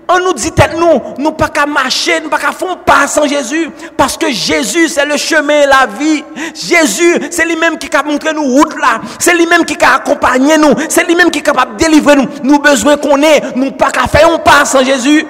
[0.08, 3.26] On nous dit tête nous, nous pas qu'à marcher, nous pas qu'à faire pas sans
[3.26, 3.70] Jésus.
[3.96, 6.24] Parce que Jésus, c'est le chemin et la vie.
[6.54, 9.00] Jésus, c'est lui-même qui a montré nous route là.
[9.18, 10.74] C'est lui-même qui a accompagné nous.
[10.88, 12.28] C'est lui-même qui est capable de délivrer nous.
[12.42, 15.26] Nous besoin qu'on ait, nous pas qu'à faire un pas sans Jésus.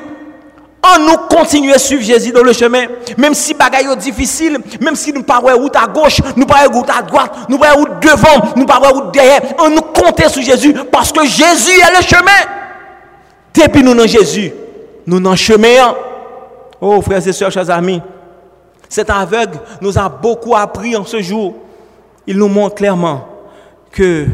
[0.84, 2.86] On nous continue à suivre Jésus dans le chemin.
[3.16, 6.90] Même si bagaille est difficile, même si nous pas route à gauche, nous pas route
[6.90, 9.40] à droite, nous pas route devant, nous pas route derrière.
[9.58, 12.61] On nous compte sur Jésus parce que Jésus est le chemin.
[13.55, 14.53] Depuis nous dans Jésus,
[15.07, 15.94] nous dans chemin.
[16.80, 18.00] Oh, frères et sœurs, chers amis,
[18.88, 21.55] cet aveugle nous a beaucoup appris en ce jour.
[22.26, 23.26] Il nous montre clairement
[23.90, 24.26] que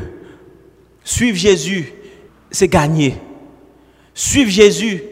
[1.05, 1.93] suivre Jésus,
[2.51, 3.17] c'est gagner.
[4.15, 5.03] Suivre Jésus,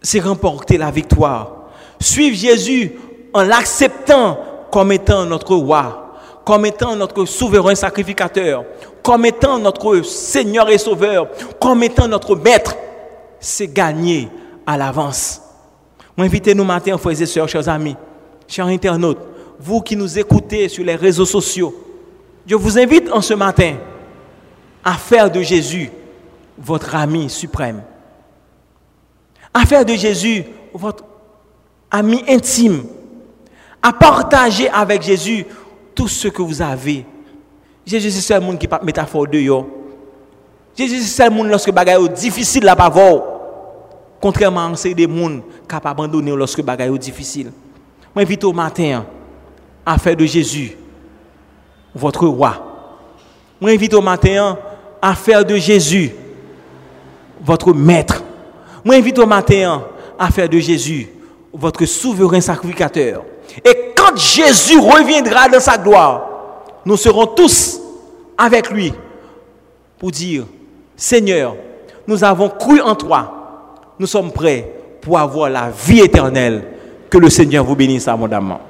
[0.00, 1.68] c'est remporter la victoire.
[2.00, 2.92] Suivre Jésus
[3.32, 4.38] en l'acceptant
[4.70, 8.64] comme étant notre roi, comme étant notre souverain sacrificateur,
[9.02, 11.28] comme étant notre Seigneur et Sauveur,
[11.60, 12.76] comme étant notre Maître,
[13.40, 14.28] c'est gagner
[14.66, 15.40] à l'avance.
[16.16, 17.96] Moi, invitez-nous matin, frères et sœurs, chers amis,
[18.46, 19.20] chers internautes,
[19.60, 21.74] vous qui nous écoutez sur les réseaux sociaux,
[22.46, 23.76] je vous invite en ce matin
[24.84, 25.90] à faire de Jésus
[26.58, 27.82] votre ami suprême
[29.58, 31.04] à faire de Jésus votre
[31.90, 32.84] ami intime,
[33.82, 35.44] à partager avec Jésus
[35.94, 37.04] tout ce que vous avez.
[37.86, 39.77] Jésus, c'est le monde qui pas métaphore de yo.
[40.86, 42.92] Jésus, c'est le monde lorsque bagaille est difficile là bas
[44.20, 47.50] Contrairement à ces des monde qui abandonné lorsque bagaille est difficile.
[48.14, 49.04] Moi, invite au matin
[49.84, 50.76] à faire de Jésus
[51.92, 52.54] votre roi.
[53.60, 54.56] Moi, invite au matin
[55.02, 56.12] à faire de Jésus
[57.40, 58.22] votre maître.
[58.84, 59.82] Moi, invite au matin
[60.16, 61.08] à faire de Jésus
[61.52, 63.24] votre souverain sacrificateur.
[63.64, 66.28] Et quand Jésus reviendra dans sa gloire,
[66.84, 67.80] nous serons tous
[68.36, 68.92] avec lui
[69.98, 70.44] pour dire,
[70.98, 71.54] Seigneur,
[72.08, 73.84] nous avons cru en toi.
[74.00, 74.68] Nous sommes prêts
[75.00, 76.64] pour avoir la vie éternelle.
[77.08, 78.60] Que le Seigneur vous bénisse abondamment.